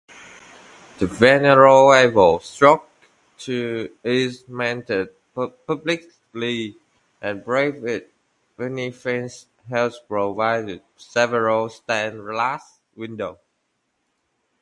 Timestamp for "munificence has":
8.57-9.99